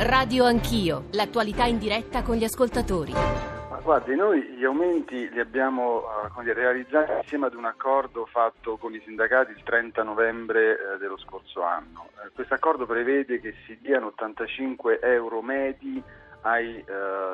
[0.00, 3.10] Radio Anch'io, l'attualità in diretta con gli ascoltatori.
[3.10, 6.04] Ma guardi, noi gli aumenti li abbiamo
[6.36, 11.18] uh, realizzati insieme ad un accordo fatto con i sindacati il 30 novembre uh, dello
[11.18, 12.10] scorso anno.
[12.14, 16.00] Uh, questo accordo prevede che si diano 85 euro medi
[16.42, 16.84] ai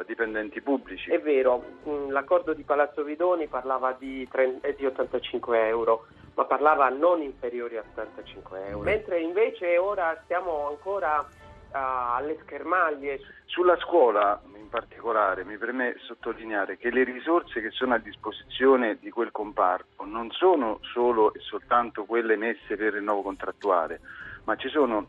[0.07, 1.11] dipendenti pubblici.
[1.11, 6.89] È vero, mm, l'accordo di Palazzo Vidoni parlava di, 30, di 85 euro ma parlava
[6.89, 11.25] non inferiori a 85 euro, mentre invece ora stiamo ancora
[11.75, 13.21] alle schermaglie.
[13.47, 19.11] Sulla scuola in particolare mi permette sottolineare che le risorse che sono a disposizione di
[19.11, 24.01] quel comparto non sono solo e soltanto quelle messe per il rinnovo contrattuale,
[24.45, 25.09] ma ci sono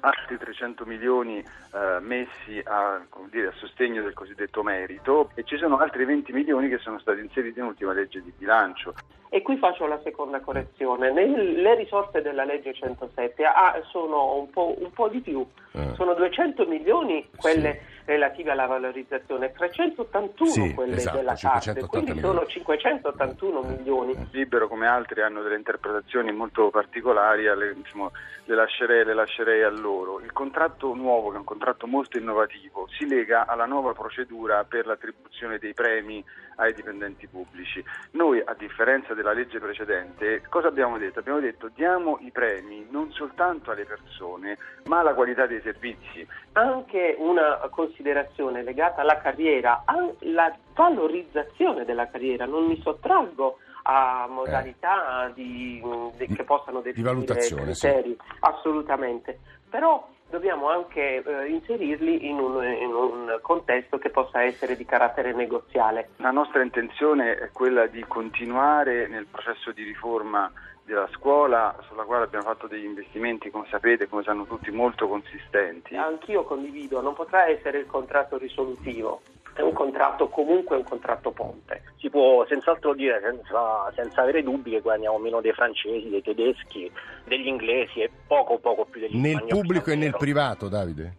[0.00, 3.00] altri 300 milioni eh, messi a,
[3.30, 7.20] dire, a, sostegno del cosiddetto merito e ci sono altri 20 milioni che sono stati
[7.20, 8.94] inseriti in ultima legge di bilancio.
[9.32, 11.12] E qui faccio la seconda correzione.
[11.12, 15.92] Le risorse della legge 107 ah, sono un po', un po', di più, eh.
[15.94, 18.02] sono 200 milioni quelle sì.
[18.06, 22.34] relative alla valorizzazione, 381 sì, quelle esatto, della CARD, quindi milioni.
[22.34, 23.66] sono 581 eh.
[23.68, 24.28] milioni.
[24.32, 28.10] Libero come altri hanno delle interpretazioni molto particolari, alle, diciamo,
[28.46, 29.89] le, lascerei, le lascerei a loro.
[30.22, 34.86] Il contratto nuovo, che è un contratto molto innovativo, si lega alla nuova procedura per
[34.86, 36.24] l'attribuzione dei premi
[36.56, 37.82] ai dipendenti pubblici.
[38.12, 41.18] Noi, a differenza della legge precedente, cosa abbiamo detto?
[41.18, 46.26] Abbiamo detto diamo i premi non soltanto alle persone, ma alla qualità dei servizi.
[46.52, 55.26] Anche una considerazione legata alla carriera, alla valorizzazione della carriera, non mi sottraggo a modalità
[55.26, 55.32] eh.
[55.34, 55.82] di,
[56.16, 58.16] di, che possano definire criteri, sì.
[58.40, 59.38] assolutamente.
[59.70, 65.32] Però dobbiamo anche eh, inserirli in un, in un, contesto che possa essere di carattere
[65.32, 66.10] negoziale.
[66.16, 70.50] La nostra intenzione è quella di continuare nel processo di riforma
[70.84, 75.94] della scuola sulla quale abbiamo fatto degli investimenti, come sapete, come sanno tutti, molto consistenti.
[75.96, 79.22] Anch'io condivido, non potrà essere il contratto risolutivo,
[79.60, 81.82] è un contratto comunque un contratto ponte.
[81.98, 86.90] Si può senz'altro dire senza, senza, avere dubbi che guadagniamo meno dei francesi, dei tedeschi,
[87.24, 89.52] degli inglesi e poco poco più degli nel spagnoli.
[89.52, 91.16] Nel pubblico e nel privato, Davide?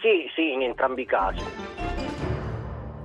[0.00, 1.44] Sì, sì, in entrambi i casi.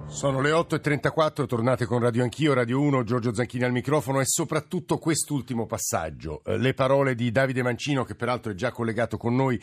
[0.08, 4.98] Sono le 8.34, tornate con Radio Anch'io, Radio 1, Giorgio Zanchini al microfono e soprattutto
[4.98, 9.62] quest'ultimo passaggio, eh, le parole di Davide Mancino che peraltro è già collegato con noi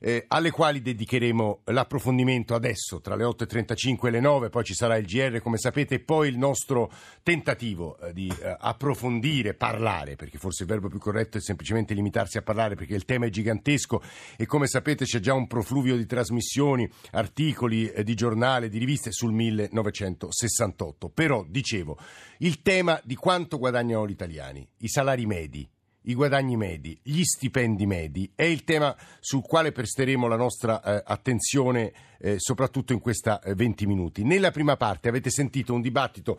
[0.00, 4.96] eh, alle quali dedicheremo l'approfondimento adesso tra le 8.35 e le 9, poi ci sarà
[4.96, 6.90] il GR come sapete e poi il nostro
[7.22, 12.38] tentativo eh, di eh, approfondire, parlare, perché forse il verbo più corretto è semplicemente limitarsi
[12.38, 14.02] a parlare perché il tema è gigantesco
[14.36, 19.12] e come sapete c'è già un profluvio di trasmissioni, articoli eh, di giornale, di riviste
[19.12, 21.08] sul 1968.
[21.08, 21.98] Però, dicevo,
[22.38, 25.68] il tema di quanto guadagnano gli italiani, i salari medi,
[26.02, 31.02] i guadagni medi, gli stipendi medi è il tema sul quale presteremo la nostra eh,
[31.04, 34.24] attenzione eh, soprattutto in questa eh, 20 minuti.
[34.24, 36.38] Nella prima parte avete sentito un dibattito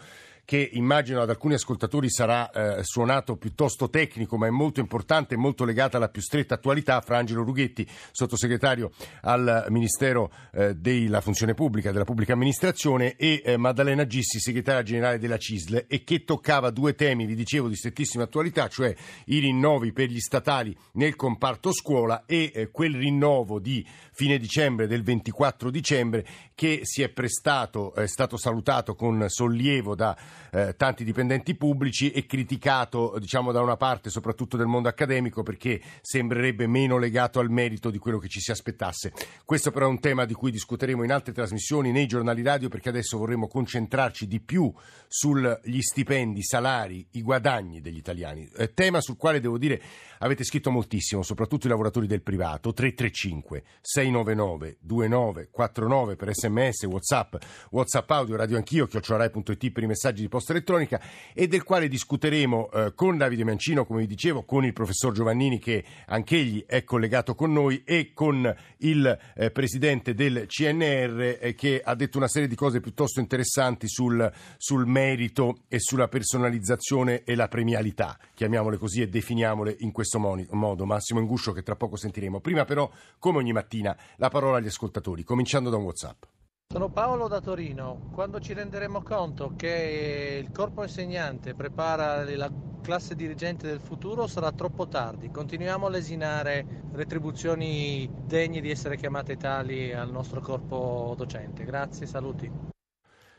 [0.50, 5.38] che immagino ad alcuni ascoltatori sarà eh, suonato piuttosto tecnico, ma è molto importante e
[5.38, 8.90] molto legato alla più stretta attualità, fra Angelo Rughetti, sottosegretario
[9.22, 15.20] al Ministero eh, della Funzione Pubblica, della Pubblica Amministrazione, e eh, Maddalena Gissi, segretaria generale
[15.20, 18.92] della CISL, e che toccava due temi, vi dicevo, di strettissima attualità, cioè
[19.26, 24.88] i rinnovi per gli statali nel comparto scuola e eh, quel rinnovo di fine dicembre,
[24.88, 30.18] del 24 dicembre, che si è prestato, è stato salutato con sollievo da
[30.52, 35.82] eh, tanti dipendenti pubblici e criticato diciamo, da una parte soprattutto del mondo accademico perché
[36.02, 39.14] sembrerebbe meno legato al merito di quello che ci si aspettasse.
[39.46, 42.90] Questo però è un tema di cui discuteremo in altre trasmissioni, nei giornali radio, perché
[42.90, 44.72] adesso vorremmo concentrarci di più
[45.08, 48.50] sugli stipendi, i salari, i guadagni degli italiani.
[48.56, 49.82] Eh, tema sul quale devo dire
[50.20, 57.36] avete scritto moltissimo, soprattutto i lavoratori del privato, 335 699 2949 per sms, whatsapp,
[57.72, 61.02] whatsapp audio, radio anch'io, chiocciorai.it per i messaggi di posta elettronica
[61.34, 65.60] e del quale discuteremo eh, con Davide Mancino, come vi dicevo, con il professor Giovannini
[65.60, 71.82] che anch'egli è collegato con noi e con il eh, presidente del CNR eh, che
[71.84, 77.36] ha detto una serie di cose piuttosto interessanti sul, sul merito e sulla personalizzazione e
[77.36, 80.86] la premialità, chiamiamole così e definiamole in questo modo.
[80.86, 82.40] Massimo Inguscio che tra poco sentiremo.
[82.40, 86.24] Prima però, come ogni mattina, la parola agli ascoltatori, cominciando da un WhatsApp.
[86.72, 88.12] Sono Paolo da Torino.
[88.14, 92.48] Quando ci renderemo conto che il corpo insegnante prepara la
[92.84, 95.32] classe dirigente del futuro sarà troppo tardi.
[95.32, 101.64] Continuiamo a lesinare retribuzioni degne di essere chiamate tali al nostro corpo docente.
[101.64, 102.48] Grazie, saluti.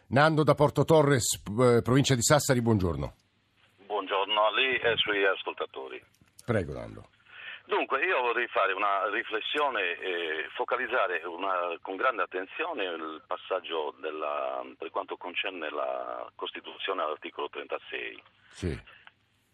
[0.08, 3.14] Nando da Porto Torres, eh, provincia di Sassari, buongiorno.
[3.86, 6.02] Buongiorno a lei e ai suoi ascoltatori.
[6.44, 7.06] Prego, Nando.
[7.70, 14.60] Dunque, io vorrei fare una riflessione e focalizzare una, con grande attenzione il passaggio della,
[14.76, 18.22] per quanto concerne la Costituzione all'articolo 36.
[18.50, 18.82] Sì.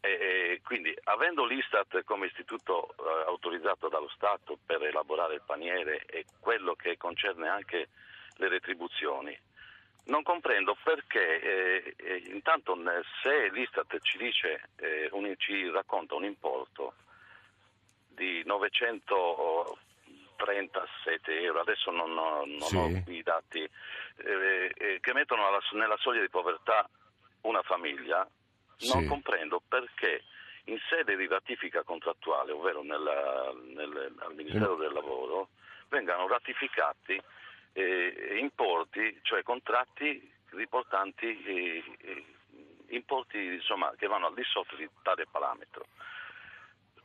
[0.00, 6.06] E, e quindi, avendo l'Istat come istituto eh, autorizzato dallo Stato per elaborare il paniere
[6.06, 7.90] e quello che concerne anche
[8.36, 9.38] le retribuzioni,
[10.04, 12.78] non comprendo perché eh, eh, intanto
[13.20, 16.94] se l'Istat ci, dice, eh, un, ci racconta un importo
[18.16, 22.76] di 937 euro, adesso non, non Sì.
[22.76, 26.88] ho i dati, eh, eh, che mettono alla- nella soglia di povertà
[27.42, 28.26] una famiglia,
[28.88, 29.08] non Sì.
[29.08, 30.24] comprendo perché
[30.64, 35.48] in sede di ratifica contrattuale, ovvero nella- nel- al Ministero del Lavoro,
[35.88, 37.20] vengano ratificati
[37.78, 42.24] eh, importi, cioè contratti riportanti eh, eh,
[42.88, 45.84] importi insomma, che vanno al di sotto di tale parametro.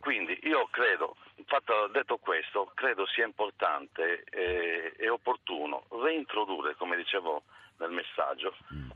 [0.02, 1.16] Quindi io credo,
[1.46, 7.44] fatto, detto questo, credo sia importante eh, e opportuno reintrodurre, come dicevo
[7.78, 8.54] nel messaggio,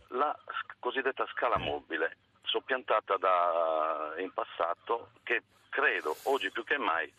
[0.10, 7.12] la s- cosiddetta scala mobile, soppiantata da, in passato, che credo oggi più che mai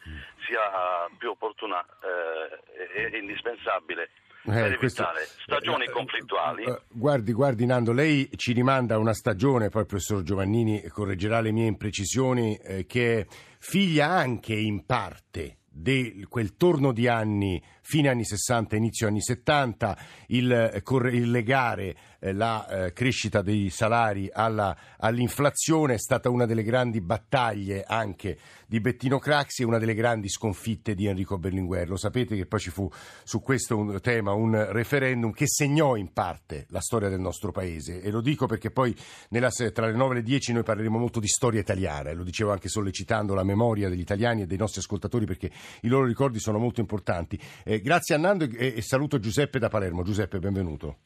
[0.46, 4.10] sia più opportuna eh, e, e indispensabile
[4.42, 6.64] per Eh, evitare stagioni eh, conflittuali.
[6.88, 11.50] Guardi, guardi Nando, lei ci rimanda a una stagione, poi il professor Giovannini correggerà le
[11.52, 13.26] mie imprecisioni, eh, che è
[13.68, 19.96] figlia anche in parte di quel torno di anni, fine anni 60, inizio anni 70,
[20.28, 26.46] il, eh, il legare eh, la eh, crescita dei salari alla- all'inflazione è stata una
[26.46, 31.88] delle grandi battaglie anche di Bettino Craxi e una delle grandi sconfitte di Enrico Berlinguer.
[31.88, 32.90] Lo sapete che poi ci fu
[33.22, 38.00] su questo un tema un referendum che segnò in parte la storia del nostro paese
[38.02, 38.96] e lo dico perché poi
[39.28, 42.24] nella tra le 9 e le 10 noi parleremo molto di storia italiana e lo
[42.24, 45.52] dicevo anche sollecitando la memoria degli italiani e dei nostri ascoltatori perché
[45.82, 47.38] i loro ricordi sono molto importanti.
[47.62, 50.02] Eh, grazie a Nando e, e saluto Giuseppe da Palermo.
[50.02, 50.96] Giuseppe, benvenuto.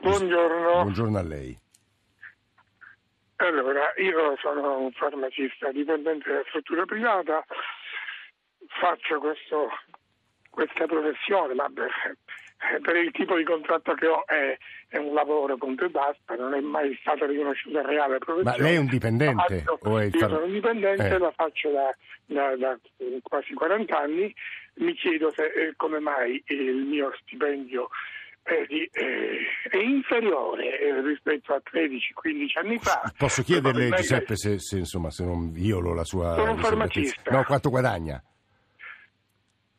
[0.00, 0.82] Buongiorno.
[0.82, 1.58] Buongiorno a lei.
[3.36, 7.44] Allora, io sono un farmacista dipendente della struttura privata,
[8.80, 9.68] faccio questo-
[10.50, 11.90] questa professione, ma per,
[12.82, 14.56] per il tipo di contratto che ho è,
[14.88, 18.56] è un lavoro punto e basta, non è mai stata riconosciuta reale professione.
[18.56, 21.18] Ma lei è un dipendente faccio- o è il io sono un dipendente, Eh.
[21.18, 21.94] la faccio da,
[22.26, 22.78] da- da
[23.22, 24.34] quasi 40 anni,
[24.74, 27.88] mi chiedo se, eh, come mai il mio stipendio
[28.44, 29.38] è, di- eh,
[29.70, 33.12] è inferiore eh, rispetto a 13-15 anni fa.
[33.16, 37.30] Posso chiederle, Giuseppe, se, se, insomma, se non violo la sua Sono un farmacista.
[37.30, 38.22] No, quanto guadagna?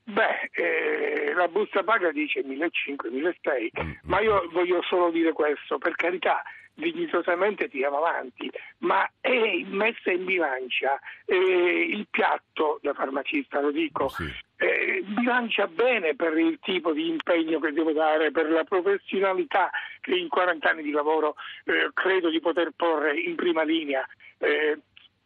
[0.06, 5.96] Beh, eh, la busta paga dice 1.500-1.600, Mm, ma io voglio solo dire questo, per
[5.96, 6.44] carità,
[6.76, 14.10] dignitosamente tiriamo avanti, ma è messa in bilancia eh, il piatto da farmacista, lo dico,
[14.10, 14.30] Sì.
[14.58, 19.70] eh, bilancia bene per il tipo di impegno che devo dare, per la professionalità
[20.02, 21.36] che in 40 anni di lavoro
[21.66, 24.06] eh, credo di poter porre in prima linea.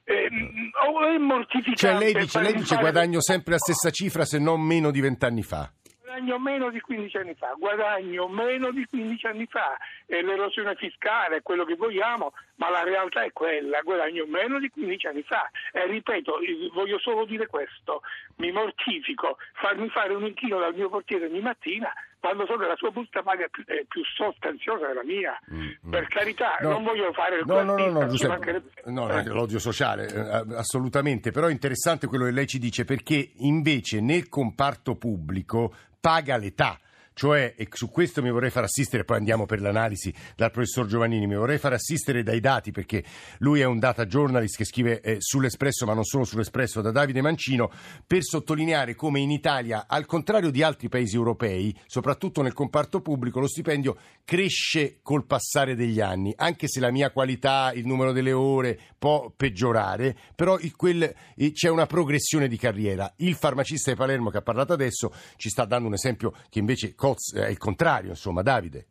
[0.10, 4.62] Eh, è mortificante Cioè lei dice, lei dice guadagno sempre la stessa cifra se non
[4.62, 5.70] meno di vent'anni fa.
[6.18, 9.78] Guadagno meno di 15 anni fa, guadagno meno di 15 anni fa,
[10.08, 14.68] è l'erosione fiscale, è quello che vogliamo, ma la realtà è quella, guadagno meno di
[14.72, 15.48] 15 anni fa.
[15.72, 16.40] E ripeto,
[16.74, 18.02] voglio solo dire questo,
[18.38, 22.76] mi mortifico, farmi fare un inchino dal mio portiere ogni mattina quando so che la
[22.76, 25.40] sua busta paga è più, è più sostanziosa della mia.
[25.54, 26.72] Mm, Per carità, No.
[26.72, 31.30] non voglio fare il No, no, no, no, Giuseppe, no, no, l'odio sociale, eh, assolutamente,
[31.30, 35.74] però è interessante quello che lei ci dice perché invece nel comparto pubblico
[36.08, 36.80] paga l'età.
[37.18, 41.26] Cioè, e su questo mi vorrei far assistere, poi andiamo per l'analisi dal professor Giovannini,
[41.26, 43.04] mi vorrei far assistere dai dati perché
[43.40, 47.22] lui è un data journalist che scrive eh, sull'Espresso, ma non solo sull'Espresso, da Davide
[47.22, 47.72] Mancino,
[48.06, 53.40] per sottolineare come in Italia, al contrario di altri paesi europei, soprattutto nel comparto pubblico,
[53.40, 58.32] lo stipendio cresce col passare degli anni, anche se la mia qualità, il numero delle
[58.32, 61.16] ore può peggiorare, però il- quel-
[61.52, 63.12] c'è una progressione di carriera.
[63.18, 66.94] Il farmacista di Palermo che ha parlato adesso ci sta dando un esempio che invece
[67.08, 68.86] Coz è il contrario, insomma, Davide.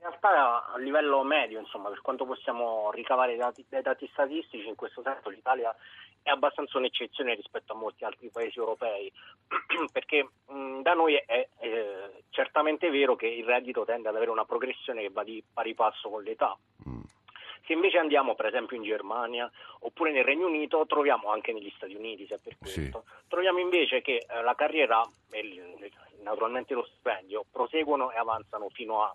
[0.00, 4.74] In realtà a livello medio, insomma, per quanto possiamo ricavare dati- dai dati statistici, in
[4.74, 5.72] questo senso l'Italia
[6.22, 9.12] è abbastanza un'eccezione rispetto a molti altri paesi europei,
[9.92, 14.44] perché mh, da noi è eh, certamente vero che il reddito tende ad avere una
[14.44, 16.56] progressione che va di pari passo con l'età.
[16.88, 17.02] Mm.
[17.64, 19.50] Se invece andiamo per esempio in Germania
[19.80, 22.90] oppure nel Regno Unito, troviamo anche negli Stati Uniti, se per Sì.
[22.90, 25.90] questo, troviamo invece che eh, la carriera e
[26.22, 29.14] naturalmente lo stipendio proseguono e avanzano fino a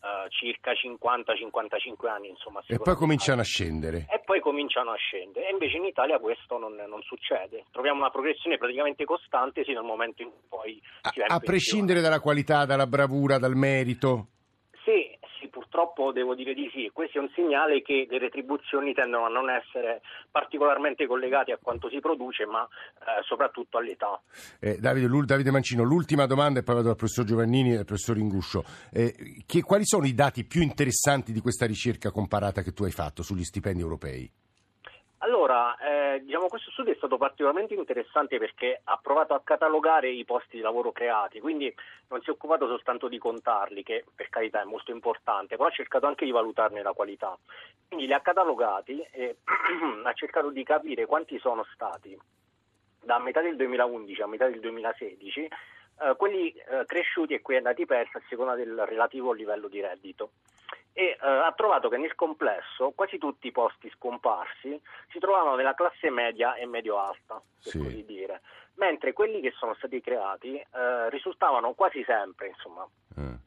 [0.00, 2.28] uh, circa 50-55 anni.
[2.28, 4.06] Insomma, e poi cominciano a scendere.
[4.10, 5.48] E poi cominciano a scendere.
[5.48, 7.64] E invece in Italia questo non, non succede.
[7.70, 12.20] Troviamo una progressione praticamente costante sino al momento in cui poi A, a prescindere dalla
[12.20, 14.26] qualità, dalla bravura, dal merito?
[14.84, 15.19] Sì, sì,
[15.50, 16.90] purtroppo devo dire di sì.
[16.92, 21.88] Questo è un segnale che le retribuzioni tendono a non essere particolarmente collegate a quanto
[21.88, 24.20] si produce, ma eh, soprattutto all'età.
[24.60, 28.16] Eh, Davide, Davide, Mancino, l'ultima domanda è poi vado al professor Giovannini e al professor
[28.16, 28.64] Inguscio.
[28.92, 32.92] Eh, che, quali sono i dati più interessanti di questa ricerca comparata che tu hai
[32.92, 34.30] fatto sugli stipendi europei?
[35.22, 40.24] Allora, eh, diciamo, questo studio è stato particolarmente interessante perché ha provato a catalogare i
[40.24, 41.72] posti di lavoro creati, quindi
[42.08, 45.72] non si è occupato soltanto di contarli, che per carità è molto importante, però ha
[45.72, 47.36] cercato anche di valutarne la qualità.
[47.86, 49.36] Quindi li ha catalogati e
[50.04, 52.18] ha cercato di capire quanti sono stati
[53.02, 57.86] da metà del 2011 a metà del 2016 eh, quelli eh, cresciuti e quelli andati
[57.86, 60.32] persi a seconda del relativo livello di reddito
[60.92, 64.80] e eh, ha trovato che nel complesso quasi tutti i posti scomparsi
[65.10, 67.78] si trovavano nella classe media e medio-alta, per sì.
[67.78, 68.40] così dire,
[68.74, 73.38] mentre quelli che sono stati creati eh, risultavano quasi sempre, insomma, eh.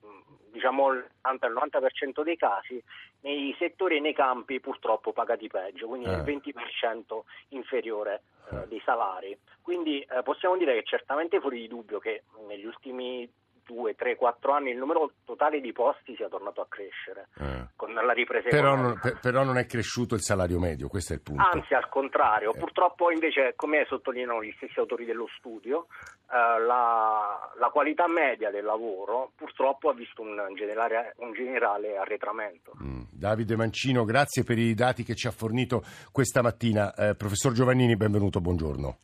[0.52, 2.82] diciamo il 90% dei casi,
[3.22, 7.24] nei settori e nei campi purtroppo pagati peggio, quindi il 20% eh.
[7.50, 9.38] inferiore eh, dei salari.
[9.62, 13.30] Quindi eh, possiamo dire che certamente fuori di dubbio che negli ultimi
[13.66, 17.68] 2, 3, 4 anni il numero totale di posti sia tornato a crescere eh.
[17.76, 21.16] con la ripresa però non, per, però non, è cresciuto il salario medio, questo è
[21.16, 21.44] il punto.
[21.44, 22.58] Anzi, al contrario, eh.
[22.58, 25.88] purtroppo invece, come sottolineano gli stessi autori dello studio,
[26.32, 32.74] eh, la, la, qualità media del lavoro purtroppo ha visto un generale, un generale arretramento.
[32.82, 33.02] Mm.
[33.12, 36.94] Davide Mancino, grazie per i dati che ci ha fornito questa mattina.
[36.94, 38.98] Eh, professor Giovannini, benvenuto, buongiorno.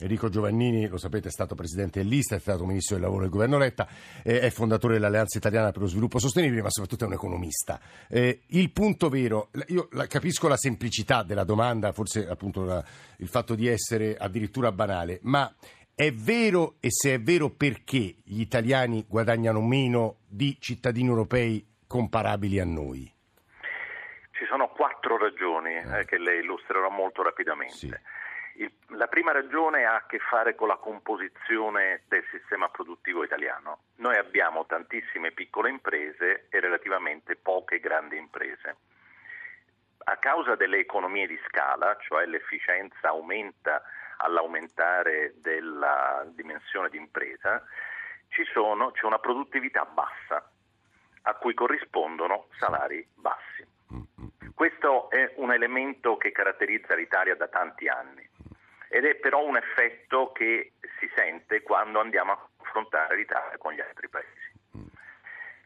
[0.00, 3.58] Enrico Giovannini, lo sapete, è stato presidente dell'Ista, è stato ministro del lavoro del governo
[3.58, 3.88] Letta,
[4.22, 7.80] eh, è fondatore dell'Alleanza Italiana per lo Sviluppo Sostenibile, ma soprattutto è un economista.
[8.08, 12.84] Eh, il punto vero, io capisco la semplicità della domanda, forse appunto la,
[13.16, 15.52] il fatto di essere addirittura banale, ma
[15.92, 22.60] è vero e se è vero perché gli italiani guadagnano meno di cittadini europei comparabili
[22.60, 23.12] a noi?
[24.30, 27.74] Ci sono quattro ragioni eh, che le illustrerò molto rapidamente.
[27.74, 27.92] Sì.
[28.58, 33.82] Il, la prima ragione ha a che fare con la composizione del sistema produttivo italiano.
[33.96, 38.76] Noi abbiamo tantissime piccole imprese e relativamente poche grandi imprese.
[40.04, 43.82] A causa delle economie di scala, cioè l'efficienza aumenta
[44.16, 47.62] all'aumentare della dimensione di impresa,
[48.52, 50.48] sono, c'è una produttività bassa
[51.22, 53.66] a cui corrispondono salari bassi.
[53.92, 54.48] Mm, mm, mm.
[54.54, 58.28] Questo è un elemento che caratterizza l'Italia da tanti anni
[58.88, 63.80] ed è però un effetto che si sente quando andiamo a confrontare l'Italia con gli
[63.80, 64.56] altri paesi.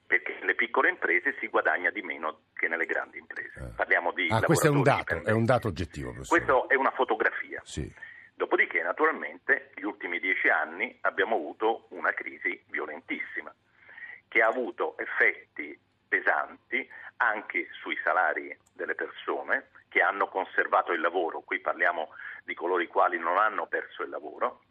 [0.06, 3.58] Perché nelle piccole imprese si guadagna di meno che nelle grandi imprese.
[3.58, 3.74] Eh.
[3.74, 6.12] Parliamo di ah, questo è un dato, è un dato oggettivo.
[6.28, 7.62] Questo è una fotografia.
[7.64, 7.90] Sì.
[8.34, 13.54] Dopodiché, naturalmente, negli ultimi dieci anni abbiamo avuto una crisi violentissima
[14.28, 16.86] che ha avuto effetti pesanti
[17.16, 21.42] anche sui salari delle persone che hanno conservato il lavoro.
[21.42, 22.08] Qui parliamo
[22.44, 24.62] di coloro i quali non hanno perso il lavoro,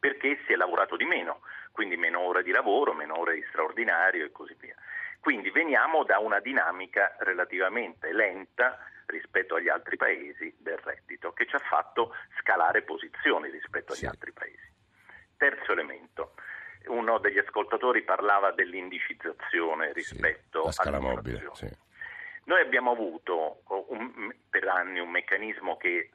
[0.00, 4.24] perché si è lavorato di meno, quindi meno ore di lavoro, meno ore di straordinario
[4.24, 4.74] e così via.
[5.20, 11.54] Quindi veniamo da una dinamica relativamente lenta rispetto agli altri paesi del reddito, che ci
[11.54, 14.06] ha fatto scalare posizioni rispetto agli sì.
[14.06, 14.72] altri paesi.
[15.36, 16.34] Terzo elemento,
[16.86, 21.48] uno degli ascoltatori parlava dell'indicizzazione rispetto sì, alla mobile.
[21.52, 21.86] Sì.
[22.48, 26.08] Noi abbiamo avuto un, per anni un meccanismo che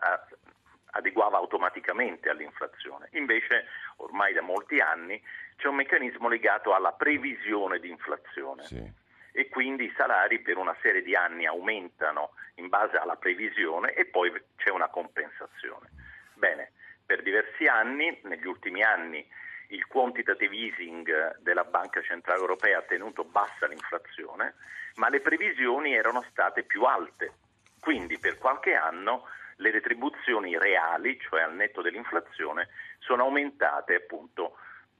[0.91, 3.07] adeguava automaticamente all'inflazione.
[3.11, 5.21] Invece ormai da molti anni
[5.57, 8.63] c'è un meccanismo legato alla previsione di inflazione.
[8.63, 9.01] Sì.
[9.31, 14.05] E quindi i salari per una serie di anni aumentano in base alla previsione e
[14.05, 15.91] poi c'è una compensazione.
[16.33, 16.71] Bene,
[17.05, 19.23] per diversi anni, negli ultimi anni,
[19.67, 24.55] il quantitative easing della Banca Centrale Europea ha tenuto bassa l'inflazione,
[24.95, 27.33] ma le previsioni erano state più alte.
[27.79, 29.27] Quindi per qualche anno
[29.57, 34.57] le retribuzioni reali, cioè al netto dell'inflazione, sono aumentate appunto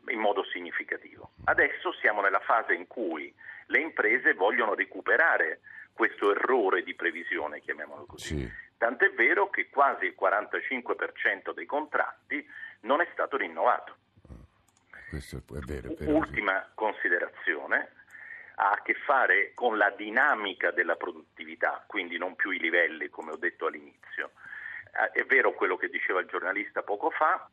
[0.08, 1.32] in modo significativo.
[1.46, 3.34] Adesso siamo nella fase in cui
[3.68, 5.62] le imprese vogliono recuperare
[5.94, 8.40] questo errore di previsione, chiamiamolo così.
[8.40, 8.52] Sì.
[8.78, 12.46] Tant'è vero che quasi il 45% dei contratti
[12.82, 13.96] non è stato rinnovato.
[15.14, 17.92] Questo è vero, è Ultima considerazione
[18.56, 23.30] ha a che fare con la dinamica della produttività, quindi non più i livelli come
[23.30, 24.32] ho detto all'inizio.
[24.92, 27.48] Eh, è vero quello che diceva il giornalista poco fa,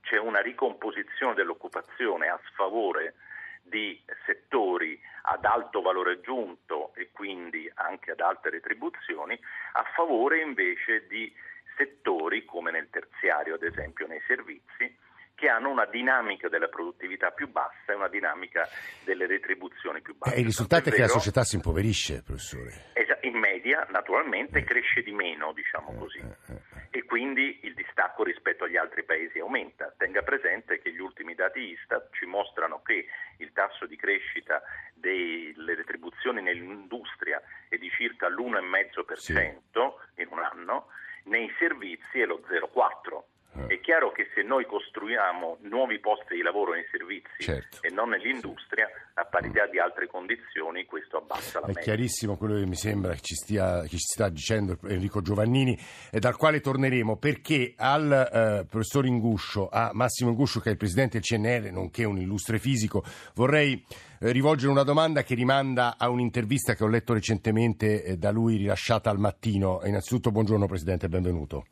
[0.00, 3.14] c'è una ricomposizione dell'occupazione a sfavore
[3.62, 9.38] di settori ad alto valore aggiunto e quindi anche ad alte retribuzioni,
[9.74, 11.32] a favore invece di
[11.76, 15.06] settori come nel terziario, ad esempio nei servizi,
[15.38, 18.68] che hanno una dinamica della produttività più bassa e una dinamica
[19.04, 20.34] delle retribuzioni più basse.
[20.34, 22.86] E il risultato è, è che la società si impoverisce, professore.
[23.22, 28.24] In media, naturalmente, cresce di meno, diciamo eh, così, eh, eh, e quindi il distacco
[28.24, 29.92] rispetto agli altri paesi aumenta.
[29.96, 34.62] Tenga presente che gli ultimi dati Istat ci mostrano che il tasso di crescita
[34.94, 39.32] delle retribuzioni nell'industria è di circa l'1,5% sì.
[40.22, 40.86] in un anno,
[41.24, 43.37] nei servizi è lo 0,4%.
[43.66, 47.78] È chiaro che se noi costruiamo nuovi posti di lavoro nei servizi certo.
[47.80, 51.80] e non nell'industria, a parità di altre condizioni, questo abbassa la media.
[51.80, 55.78] È chiarissimo quello che mi sembra che ci, stia, che ci sta dicendo Enrico Giovannini,
[56.10, 60.78] e dal quale torneremo, perché al eh, professor Inguscio, a Massimo Inguscio, che è il
[60.78, 63.02] presidente del CNR, nonché un illustre fisico,
[63.34, 63.84] vorrei
[64.20, 68.56] eh, rivolgere una domanda che rimanda a un'intervista che ho letto recentemente eh, da lui
[68.56, 69.80] rilasciata al mattino.
[69.84, 71.64] Innanzitutto, buongiorno Presidente, benvenuto.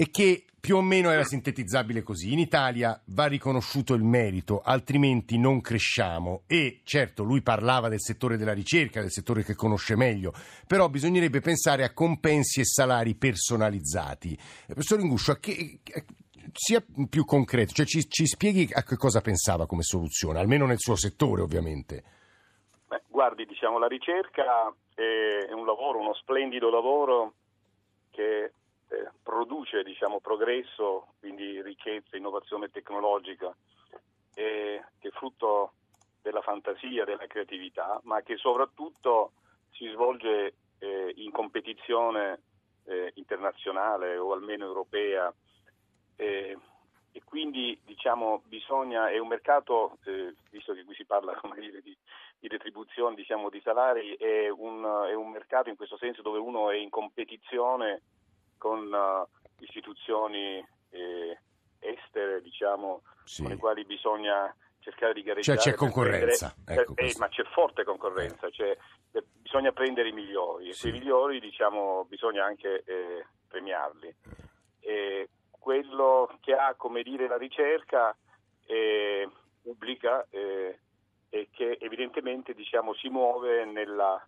[0.00, 2.32] E che più o meno era sintetizzabile così.
[2.32, 6.44] In Italia va riconosciuto il merito, altrimenti non cresciamo.
[6.46, 10.32] E certo, lui parlava del settore della ricerca, del settore che conosce meglio,
[10.66, 14.32] però bisognerebbe pensare a compensi e salari personalizzati.
[14.32, 15.80] Eh, professor Inguscio, che,
[16.52, 20.78] sia più concreto, cioè ci, ci, spieghi a che cosa pensava come soluzione, almeno nel
[20.78, 22.04] suo settore ovviamente.
[22.88, 27.34] Beh, guardi, diciamo, la ricerca è un lavoro, uno splendido lavoro
[29.40, 33.54] produce diciamo, progresso, quindi ricchezza, innovazione tecnologica,
[34.34, 35.72] eh, che è frutto
[36.20, 39.32] della fantasia, della creatività, ma che soprattutto
[39.70, 42.42] si svolge eh, in competizione
[42.84, 45.32] eh, internazionale o almeno europea.
[46.16, 51.96] E quindi diciamo, bisogna, è un mercato, eh, visto che qui si parla dire, di,
[52.38, 56.70] di, retribuzione, diciamo, di salari, è un, è un mercato in questo senso dove uno
[56.70, 58.02] è in competizione
[58.60, 59.26] con uh,
[59.62, 61.38] istituzioni eh,
[61.78, 63.40] estere, diciamo, sì.
[63.42, 65.58] con le quali bisogna cercare di gareggiare.
[65.58, 66.54] Cioè c'è concorrenza.
[66.54, 68.52] Prendere, ecco eh, ma c'è forte concorrenza, eh.
[68.52, 68.76] cioè,
[69.12, 70.90] eh, bisogna prendere i migliori e sì.
[70.90, 74.08] quei migliori diciamo, bisogna anche eh, premiarli.
[74.08, 74.48] Eh.
[74.80, 78.14] E quello che ha come dire la ricerca
[79.62, 84.24] pubblica e che evidentemente diciamo, si muove nella,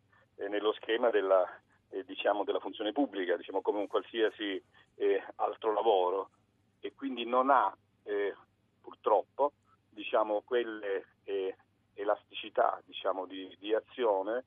[0.48, 1.48] nello schema della
[1.92, 4.62] eh, diciamo, della funzione pubblica, diciamo, come un qualsiasi
[4.96, 6.31] eh, altro lavoro.
[6.81, 7.74] E quindi non ha
[8.05, 8.35] eh,
[8.81, 9.52] purtroppo
[9.88, 11.57] diciamo, quelle eh,
[11.94, 14.44] elasticità diciamo, di, di, azione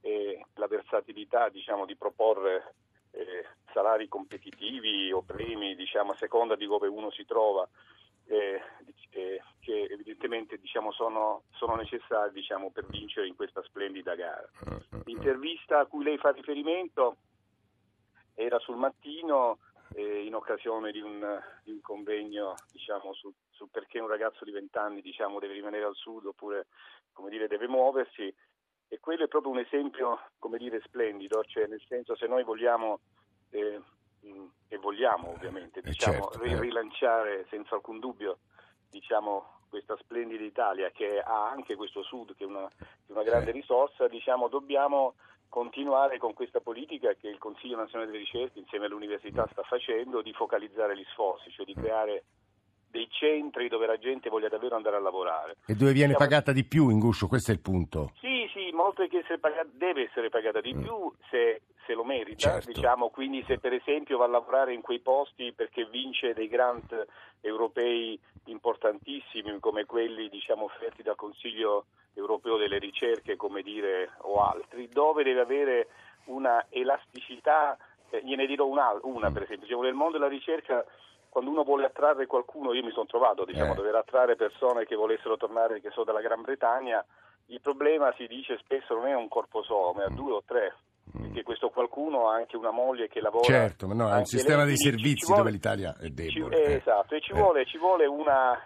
[0.00, 2.74] e la versatilità diciamo, di proporre
[3.12, 7.66] eh, salari competitivi o premi diciamo, a seconda di dove uno si trova
[8.26, 8.60] eh,
[9.10, 14.48] eh, che evidentemente diciamo, sono, sono, necessari diciamo, per vincere in questa splendida gara.
[15.04, 17.16] L'intervista a cui lei fa riferimento
[18.34, 19.58] era sul mattino
[19.94, 24.50] eh, in occasione di un, di un convegno diciamo, su, su, perché un ragazzo di
[24.50, 26.66] 20 anni diciamo, deve rimanere al sud oppure
[27.28, 28.34] dire, deve muoversi
[28.88, 30.20] e quello è proprio un esempio
[30.58, 33.00] dire, splendido, cioè nel senso se noi vogliamo
[33.50, 33.80] eh,
[34.84, 36.60] vogliamo ovviamente eh, diciamo, certo, eh.
[36.60, 38.38] rilanciare senza alcun dubbio
[38.90, 42.68] diciamo, questa splendida Italia che ha anche questo sud che è una,
[43.06, 45.14] una grande risorsa, diciamo, dobbiamo
[45.48, 50.32] continuare con questa politica che il Consiglio nazionale delle ricerche insieme all'università sta facendo di
[50.32, 52.24] focalizzare gli sforzi, cioè di creare
[52.90, 55.56] dei centri dove la gente voglia davvero andare a lavorare.
[55.66, 58.12] E dove viene diciamo, pagata di più in Guscio, questo è il punto.
[58.20, 60.82] Sì, sì, molto che essere pagata, deve essere pagata di mm.
[60.82, 62.72] più se, se, lo merita, certo.
[62.72, 67.06] diciamo, quindi se per esempio va a lavorare in quei posti perché vince dei grant
[67.40, 74.88] europei importantissimi come quelli diciamo, offerti dal Consiglio europeo delle ricerche, come dire, o altri,
[74.88, 75.88] dove deve avere
[76.26, 77.76] una elasticità,
[78.10, 80.84] eh, gliene dirò una, una per esempio, diciamo, nel mondo della ricerca
[81.34, 84.94] quando uno vuole attrarre qualcuno, io mi sono trovato diciamo, a dover attrarre persone che
[84.94, 87.04] volessero tornare, che sono dalla Gran Bretagna,
[87.46, 90.72] il problema si dice spesso non è un corpo solo, ma è due o tre.
[91.16, 91.22] Mm.
[91.22, 93.44] Perché questo qualcuno ha anche una moglie che lavora.
[93.44, 96.56] Certo, ma no, è un sistema dei servizi vuole, dove l'Italia è debole.
[96.56, 97.34] Ci, eh, esatto, e ci, eh.
[97.34, 98.58] vuole, ci vuole una,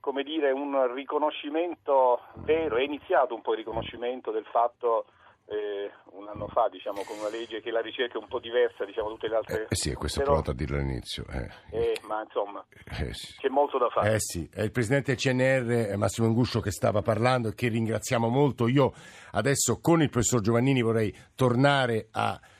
[0.00, 5.06] come dire, un riconoscimento vero, è iniziato un po' il riconoscimento del fatto
[5.46, 8.84] eh, un anno fa, diciamo, con una legge che la ricerca è un po' diversa,
[8.84, 9.66] diciamo, tutte le altre.
[9.68, 11.24] Eh, sì, questo Però, ho provato a dirlo all'inizio.
[11.30, 11.48] Eh.
[11.70, 12.64] Eh, ma insomma,
[12.98, 13.34] eh, sì.
[13.38, 14.14] c'è molto da fare.
[14.14, 17.68] Eh sì, è il presidente del CNR eh, Massimo Inguscio che stava parlando e che
[17.68, 18.66] ringraziamo molto.
[18.66, 18.92] Io
[19.32, 22.54] adesso con il professor Giovannini vorrei tornare a eh,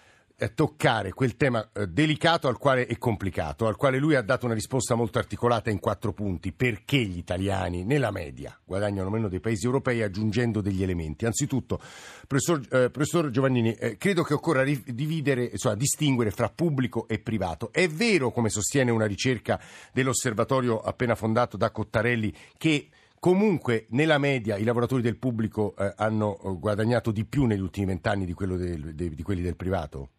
[0.55, 4.55] toccare quel tema eh, delicato al quale è complicato, al quale lui ha dato una
[4.55, 6.53] risposta molto articolata in quattro punti.
[6.53, 11.25] Perché gli italiani nella media guadagnano meno dei paesi europei aggiungendo degli elementi?
[11.25, 11.81] Anzitutto,
[12.27, 17.72] professor, eh, professor Giovannini, eh, credo che occorra dividere, insomma, distinguere fra pubblico e privato.
[17.72, 19.59] È vero, come sostiene una ricerca
[19.92, 26.38] dell'osservatorio appena fondato da Cottarelli, che Comunque, nella media, i lavoratori del pubblico eh, hanno
[26.38, 30.11] eh, guadagnato di più negli ultimi vent'anni di, del, de, di quelli del privato?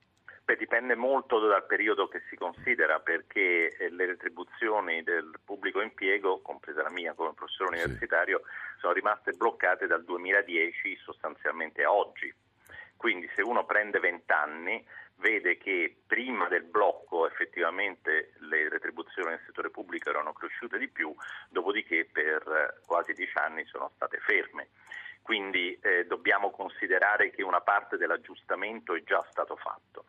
[0.47, 6.39] Beh, dipende molto dal periodo che si considera perché eh, le retribuzioni del pubblico impiego,
[6.39, 8.79] compresa la mia come professore universitario, sì.
[8.79, 12.33] sono rimaste bloccate dal 2010 sostanzialmente a oggi.
[12.95, 14.81] Quindi se uno prende vent'anni
[15.17, 21.13] vede che prima del blocco effettivamente le retribuzioni nel settore pubblico erano cresciute di più,
[21.49, 24.69] dopodiché per quasi dieci anni sono state ferme.
[25.21, 30.05] Quindi eh, dobbiamo considerare che una parte dell'aggiustamento è già stato fatto.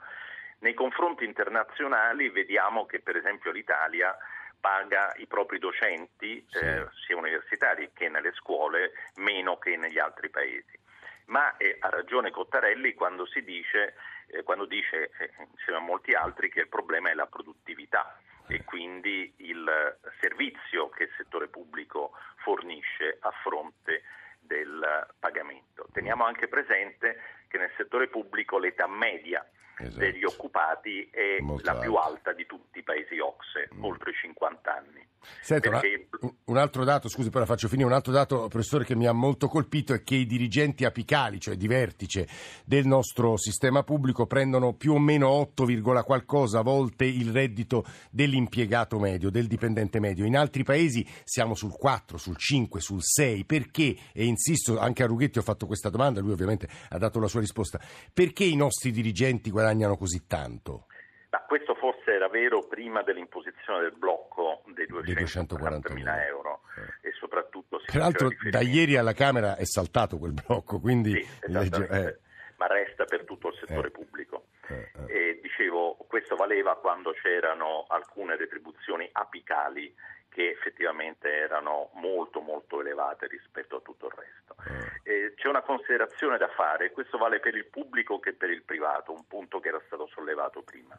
[0.61, 4.17] Nei confronti internazionali vediamo che per esempio l'Italia
[4.61, 6.59] paga i propri docenti, sì.
[6.59, 10.79] eh, sia universitari che nelle scuole, meno che negli altri paesi.
[11.27, 13.95] Ma eh, ha ragione Cottarelli quando si dice
[14.29, 18.65] eh, quando dice, eh, insieme a molti altri, che il problema è la produttività e
[18.65, 24.03] quindi il servizio che il settore pubblico fornisce a fronte
[24.41, 25.87] del pagamento.
[25.93, 29.45] Teniamo anche presente che nel settore pubblico l'età media
[29.79, 29.99] esatto.
[29.99, 31.83] degli occupati è Molto la alto.
[31.83, 33.85] più alta di tutti i paesi OXE, mm.
[33.85, 35.07] oltre 50 anni.
[35.43, 36.09] Senta, Perché...
[36.45, 37.89] un altro dato, scusi, poi la faccio finire.
[37.89, 41.57] Un altro dato, professore, che mi ha molto colpito è che i dirigenti apicali, cioè
[41.57, 42.27] di vertice
[42.65, 45.67] del nostro sistema pubblico, prendono più o meno 8,
[46.05, 50.25] qualcosa volte il reddito dell'impiegato medio, del dipendente medio.
[50.25, 53.45] In altri paesi siamo sul 4, sul 5, sul 6.
[53.45, 53.97] Perché?
[54.13, 57.38] E insisto, anche a Rughetti ho fatto questa domanda, lui ovviamente ha dato la sua
[57.41, 57.79] risposta.
[58.13, 60.87] Perché i nostri dirigenti guadagnano così tanto?
[61.31, 66.61] Ma questo forse era vero prima dell'imposizione del blocco dei 240 mila euro
[67.03, 67.09] eh.
[67.09, 67.81] e soprattutto...
[67.85, 71.13] Peraltro da ieri alla Camera è saltato quel blocco, quindi...
[71.13, 72.19] Sì, eh.
[72.57, 73.91] ma resta per tutto il settore eh.
[73.91, 74.47] pubblico.
[74.69, 75.13] Eh, eh.
[75.13, 79.95] E dicevo, questo valeva quando c'erano alcune retribuzioni apicali
[80.29, 84.57] che effettivamente erano molto molto elevate rispetto a tutto il resto.
[85.03, 85.35] Eh.
[85.35, 89.27] c'è una considerazione da fare, questo vale per il pubblico che per il privato, un
[89.27, 90.99] punto che era stato sollevato prima.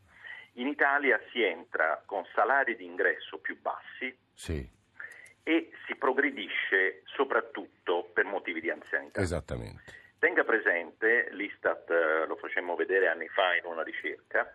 [0.53, 4.67] In Italia si entra con salari di ingresso più bassi sì.
[5.43, 9.21] e si progredisce soprattutto per motivi di anzianità.
[9.21, 9.97] Esattamente.
[10.19, 14.53] Tenga presente, l'Istat eh, lo facemmo vedere anni fa in una ricerca,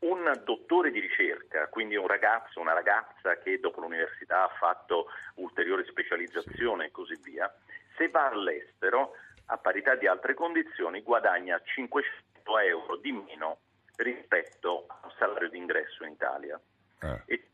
[0.00, 5.84] un dottore di ricerca, quindi un ragazzo, una ragazza che dopo l'università ha fatto ulteriore
[5.84, 7.52] specializzazione e così via,
[7.96, 9.12] se va all'estero,
[9.46, 13.58] a parità di altre condizioni, guadagna 500 euro di meno
[13.96, 16.58] rispetto al salario di ingresso in Italia.
[17.02, 17.22] Eh.
[17.26, 17.50] E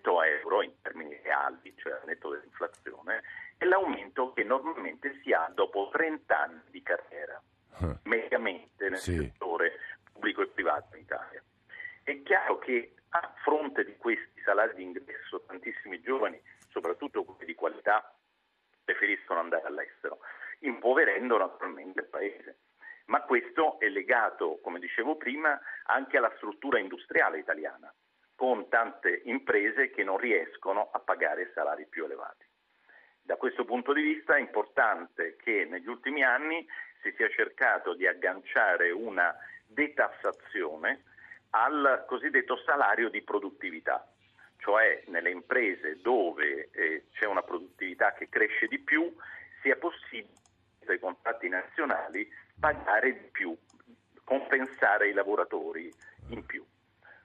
[0.00, 3.22] 100 euro in termini reali, cioè al netto dell'inflazione,
[3.56, 7.40] è l'aumento che normalmente si ha dopo 30 anni di carriera,
[7.82, 7.98] eh.
[8.04, 9.16] mediamente nel sì.
[9.16, 9.72] settore
[10.12, 11.42] pubblico e privato in Italia.
[12.10, 17.54] È chiaro che a fronte di questi salari di ingresso tantissimi giovani, soprattutto quelli di
[17.54, 18.12] qualità,
[18.82, 20.18] preferiscono andare all'estero,
[20.62, 22.58] impoverendo naturalmente il paese.
[23.04, 27.94] Ma questo è legato, come dicevo prima, anche alla struttura industriale italiana,
[28.34, 32.44] con tante imprese che non riescono a pagare salari più elevati.
[33.22, 36.66] Da questo punto di vista è importante che negli ultimi anni
[37.02, 39.32] si sia cercato di agganciare una
[39.64, 41.04] detassazione
[41.50, 44.06] al cosiddetto salario di produttività,
[44.58, 49.14] cioè nelle imprese dove eh, c'è una produttività che cresce di più
[49.62, 50.38] sia possibile
[50.86, 53.56] ai contratti nazionali pagare di più,
[54.24, 55.92] compensare i lavoratori
[56.28, 56.64] in più.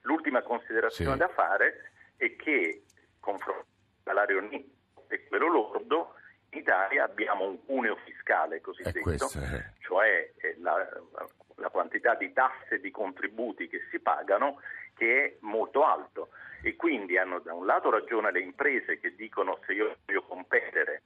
[0.02, 1.18] L'ultima considerazione sì.
[1.18, 2.84] da fare è che
[3.20, 6.14] confronto il salario netto e quello lordo
[6.52, 9.28] in Italia abbiamo un cuneo fiscale cosiddetto,
[9.80, 10.88] cioè eh, la,
[11.56, 14.60] la quantità di tasse e di contributi che si pagano
[14.96, 16.30] che è molto alto.
[16.62, 21.02] E quindi hanno da un lato ragione le imprese che dicono se io voglio competere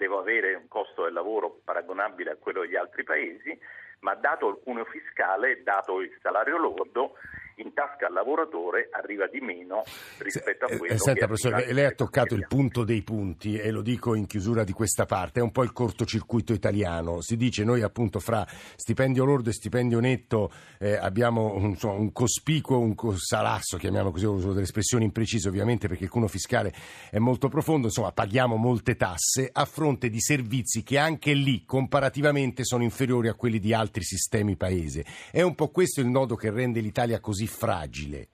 [0.00, 3.58] devo avere un costo del lavoro paragonabile a quello degli altri paesi,
[4.00, 7.16] ma dato il cuneo fiscale, dato il salario lordo,
[7.62, 9.82] in tasca al lavoratore arriva di meno
[10.18, 13.70] rispetto a quello eh, senta, che professore, lei ha toccato il punto dei punti e
[13.70, 17.20] lo dico in chiusura di questa parte, è un po' il cortocircuito italiano.
[17.20, 18.46] Si dice noi appunto fra
[18.76, 24.26] stipendio lordo e stipendio netto eh, abbiamo un, insomma, un, cospicuo, un salasso, chiamiamolo così,
[24.26, 26.72] uso delle espressioni imprecise ovviamente perché il cuno fiscale
[27.10, 32.64] è molto profondo, insomma paghiamo molte tasse a fronte di servizi che anche lì comparativamente
[32.64, 35.04] sono inferiori a quelli di altri sistemi paese.
[35.30, 38.28] È un po' questo il nodo che rende l'Italia così fragile?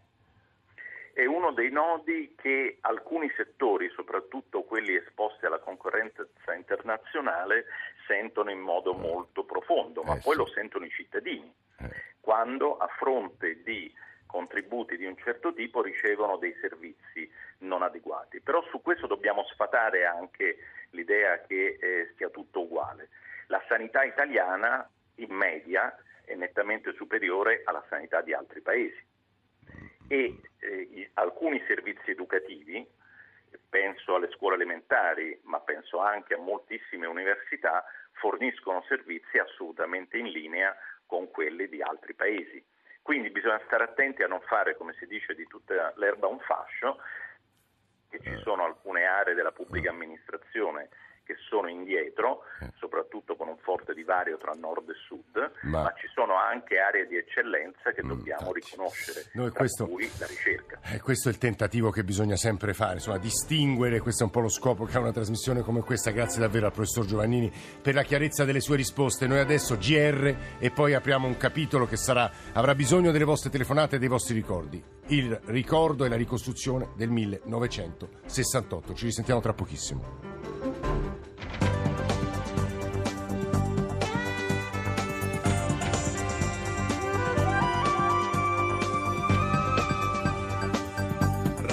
[1.12, 7.64] È uno dei nodi che alcuni settori, soprattutto quelli esposti alla concorrenza internazionale,
[8.06, 9.00] sentono in modo mm.
[9.00, 10.38] molto profondo, ma eh, poi sì.
[10.38, 11.90] lo sentono i cittadini, eh.
[12.20, 13.90] quando a fronte di
[14.26, 17.28] contributi di un certo tipo ricevono dei servizi
[17.60, 18.40] non adeguati.
[18.40, 20.58] Però su questo dobbiamo sfatare anche
[20.90, 23.08] l'idea che eh, sia tutto uguale.
[23.46, 25.96] La sanità italiana in media
[26.26, 29.14] è nettamente superiore alla sanità di altri paesi
[30.08, 32.86] e eh, alcuni servizi educativi,
[33.68, 40.76] penso alle scuole elementari, ma penso anche a moltissime università, forniscono servizi assolutamente in linea
[41.06, 42.64] con quelli di altri paesi.
[43.02, 47.00] Quindi bisogna stare attenti a non fare, come si dice, di tutta l'erba un fascio,
[48.10, 48.38] che ci eh.
[48.38, 50.88] sono alcune aree della pubblica amministrazione
[51.26, 52.70] che sono indietro, eh.
[52.76, 57.06] soprattutto con un forte divario tra nord e sud, ma, ma ci sono anche aree
[57.06, 60.78] di eccellenza che mm, dobbiamo riconoscere, Noi tra questo, cui la ricerca.
[60.84, 64.40] Eh, questo è il tentativo che bisogna sempre fare, insomma, distinguere, questo è un po'
[64.40, 66.12] lo scopo che ha una trasmissione come questa.
[66.12, 69.26] Grazie davvero al professor Giovannini per la chiarezza delle sue risposte.
[69.26, 73.96] Noi adesso GR e poi apriamo un capitolo che sarà, avrà bisogno delle vostre telefonate
[73.96, 74.82] e dei vostri ricordi.
[75.08, 78.94] Il ricordo e la ricostruzione del 1968.
[78.94, 80.75] Ci risentiamo tra pochissimo.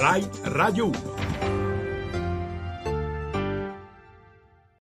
[0.04, 1.13] Rai Radio 1.